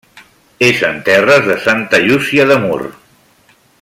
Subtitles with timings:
[0.67, 2.79] És en terres de Santa Llúcia de Mur.